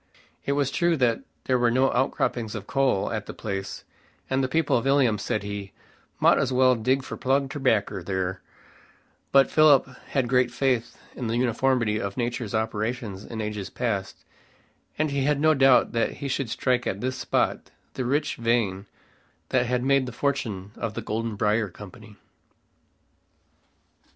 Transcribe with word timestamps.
It 0.47 0.53
was 0.53 0.71
true 0.71 0.97
that 0.97 1.19
there 1.43 1.59
were 1.59 1.69
no 1.69 1.91
outcroppings 1.91 2.55
of 2.55 2.65
coal 2.65 3.11
at 3.11 3.27
the 3.27 3.35
place, 3.35 3.83
and 4.31 4.43
the 4.43 4.47
people 4.47 4.79
at 4.79 4.87
Ilium 4.87 5.19
said 5.19 5.43
he 5.43 5.73
"mought 6.19 6.39
as 6.39 6.51
well 6.51 6.73
dig 6.73 7.03
for 7.03 7.15
plug 7.15 7.51
terbaccer 7.51 8.01
there;" 8.03 8.41
but 9.31 9.51
Philip 9.51 9.87
had 10.07 10.27
great 10.27 10.49
faith 10.49 10.97
in 11.15 11.27
the 11.27 11.37
uniformity 11.37 12.01
of 12.01 12.17
nature's 12.17 12.55
operations 12.55 13.23
in 13.25 13.41
ages 13.41 13.69
past, 13.69 14.25
and 14.97 15.11
he 15.11 15.25
had 15.25 15.39
no 15.39 15.53
doubt 15.53 15.91
that 15.91 16.13
he 16.13 16.27
should 16.27 16.49
strike 16.49 16.87
at 16.87 16.99
this 16.99 17.15
spot 17.17 17.69
the 17.93 18.03
rich 18.03 18.37
vein 18.37 18.87
that 19.49 19.67
had 19.67 19.83
made 19.83 20.07
the 20.07 20.11
fortune 20.11 20.71
of 20.77 20.95
the 20.95 21.03
Golden 21.03 21.35
Briar 21.35 21.69
Company. 21.69 22.15